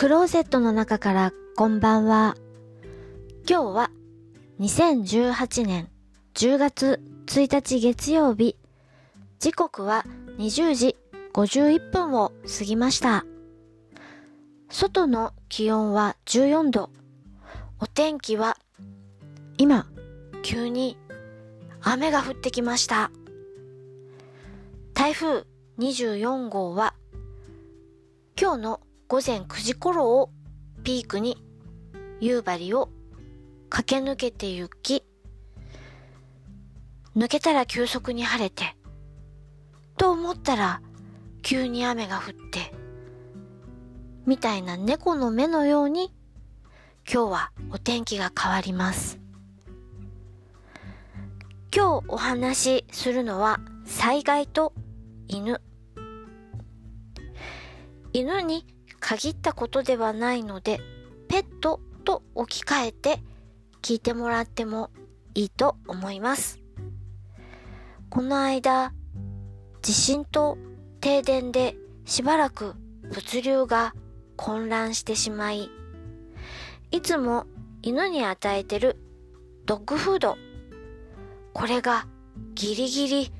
[0.00, 2.34] クローゼットの中からこんばんは。
[3.46, 3.90] 今日は
[4.58, 5.90] 2018年
[6.32, 8.56] 10月1日月曜日。
[9.40, 10.06] 時刻は
[10.38, 10.96] 20時
[11.34, 13.26] 51分を過ぎました。
[14.70, 16.88] 外の気温は14度。
[17.78, 18.56] お天気は
[19.58, 19.86] 今
[20.42, 20.96] 急に
[21.82, 23.10] 雨が降ってきました。
[24.94, 25.44] 台風
[25.78, 26.94] 24号は
[28.40, 30.30] 今日の午前9時頃を
[30.84, 31.36] ピークに
[32.20, 32.90] 夕張を
[33.68, 35.02] 駆け抜けて行き、
[37.16, 38.76] 抜けたら急速に晴れて、
[39.96, 40.80] と思ったら
[41.42, 42.72] 急に雨が降って、
[44.26, 46.14] みたいな猫の目のように
[47.04, 49.18] 今日はお天気が変わります。
[51.74, 54.72] 今日お話しするのは災害と
[55.26, 55.60] 犬。
[58.12, 58.64] 犬に
[59.00, 60.80] 限ったことではないので、
[61.28, 63.22] ペットと置き換えて
[63.82, 64.90] 聞いてもらっても
[65.34, 66.60] いいと思います。
[68.08, 68.92] この間、
[69.82, 70.58] 地震と
[71.00, 72.74] 停電でしばらく
[73.12, 73.94] 物流が
[74.36, 75.70] 混乱してしまい、
[76.90, 77.46] いつも
[77.82, 78.96] 犬に与えてる
[79.64, 80.36] ドッグフード、
[81.52, 82.06] これが
[82.54, 83.32] ギリギリ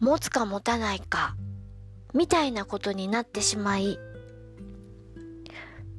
[0.00, 1.36] 持つか持たないか、
[2.12, 3.98] みたいなことになってしまい、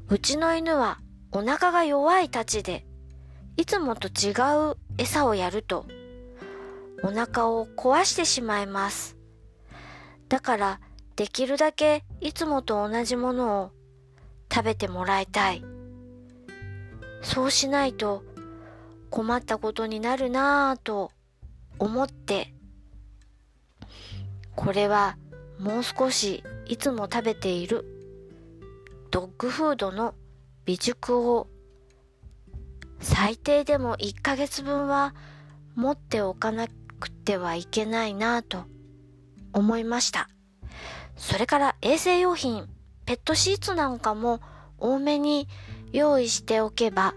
[0.07, 0.99] うちの犬は
[1.31, 2.85] お腹が弱いたちで、
[3.57, 4.33] いつもと違
[4.71, 5.87] う餌をやると、
[7.03, 9.17] お腹を壊してしまいます。
[10.29, 10.79] だから、
[11.15, 13.71] できるだけいつもと同じものを
[14.53, 15.63] 食べてもらいたい。
[17.23, 18.23] そうしないと
[19.09, 21.11] 困ったことになるなぁと
[21.79, 22.53] 思って、
[24.55, 25.17] これは
[25.57, 27.94] もう少しいつも食べている
[29.15, 30.13] ドッグフードの
[30.65, 31.47] 備熟を
[32.99, 35.15] 最低でも1ヶ月分は
[35.73, 36.67] 持っておかな
[36.99, 38.65] くてはいけないなぁと
[39.53, 40.27] 思いました。
[41.15, 42.67] それから衛生用品、
[43.05, 44.41] ペットシーツなんかも
[44.77, 45.47] 多めに
[45.93, 47.15] 用意しておけば、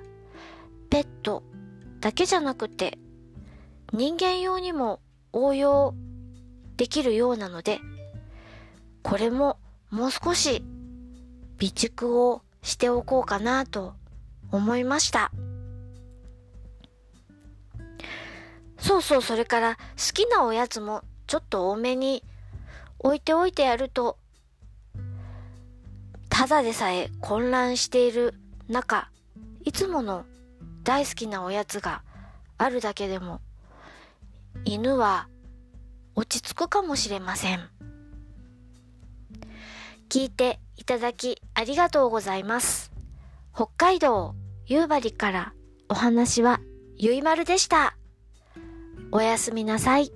[0.91, 1.42] ペット
[1.98, 2.97] だけじゃなくて
[3.92, 5.00] 人間用にも
[5.32, 5.97] 応用
[6.76, 7.80] できるようなので、
[9.03, 9.59] これも
[9.91, 10.62] もう少し
[11.59, 13.95] 備蓄をしておこうかなと
[14.51, 15.31] 思いました。
[18.79, 22.23] そうそう、それから好きなおやつもちょっと多めに
[23.01, 24.17] 置いておいてやると、
[26.29, 28.35] ただでさえ混乱している
[28.69, 29.11] 中、
[29.65, 30.25] いつもの
[30.85, 32.03] 大好きなおやつが
[32.57, 33.41] あるだけでも、
[34.65, 35.29] 犬は
[36.15, 37.69] 落ち着くかもしれません。
[40.09, 42.93] 聞いていただきありがとうございます。
[43.55, 44.35] 北海道
[44.67, 45.53] 夕張から
[45.89, 46.61] お話は
[46.97, 47.97] ゆいまるでした。
[49.13, 50.13] おやすみなさい。